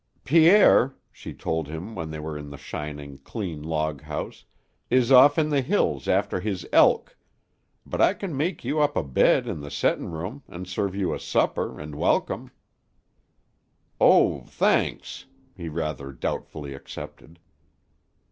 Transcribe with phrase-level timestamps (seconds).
[0.23, 4.45] "Pierre," she told him when they were in the shining, clean log house,
[4.89, 7.15] "is off in the hills after his elk,
[7.85, 11.13] but I can make you up a bed in the settin' room an' serve you
[11.13, 12.49] a supper an' welcome."
[13.99, 17.37] "Oh, thanks," he rather doubtfully accepted.